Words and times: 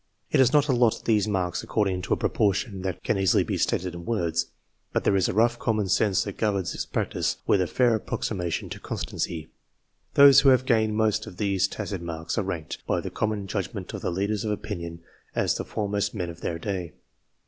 It 0.31 0.39
does 0.39 0.51
not 0.51 0.67
allot 0.67 1.03
these 1.05 1.27
marks 1.27 1.61
according 1.61 2.01
to 2.01 2.13
a 2.13 2.17
proportion 2.17 2.81
that 2.81 3.03
can 3.03 3.19
easily 3.19 3.43
be 3.43 3.55
stated 3.55 3.93
in 3.93 4.03
words, 4.03 4.47
but 4.93 5.03
there 5.03 5.15
is 5.15 5.29
a 5.29 5.33
rough 5.35 5.59
common 5.59 5.89
sense 5.89 6.23
that 6.23 6.39
governs 6.39 6.73
its 6.73 6.87
practice 6.87 7.37
with 7.45 7.61
a 7.61 7.67
fair 7.67 7.93
approximation 7.93 8.67
to 8.71 8.79
constancy. 8.79 9.51
Those 10.15 10.39
who 10.39 10.49
have 10.49 10.65
gained 10.65 10.95
most 10.95 11.27
of 11.27 11.37
these 11.37 11.67
tacit 11.67 12.01
marks 12.01 12.35
are 12.39 12.43
ranked, 12.43 12.83
by 12.87 12.99
the 12.99 13.11
common 13.11 13.45
judgment 13.45 13.93
of 13.93 14.01
the 14.01 14.09
leaders 14.09 14.43
of 14.43 14.49
opinion, 14.49 15.03
as 15.35 15.53
the 15.53 15.63
foremost 15.63 16.15
men 16.15 16.31
of 16.31 16.41
their 16.41 16.57
day. 16.57 16.93